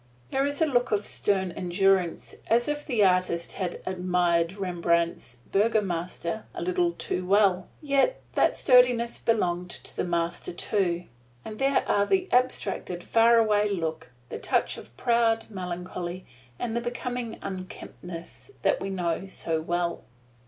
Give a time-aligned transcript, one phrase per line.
[0.31, 6.45] There is a look of stern endurance, as if the artist had admired Rembrandt's "Burgomaster"
[6.55, 11.03] a little too well, yet that sturdiness belonged to the Master, too;
[11.45, 16.25] and there are the abstracted far away look, the touch of proud melancholy,
[16.57, 20.03] and the becoming unkemptness that we know so well.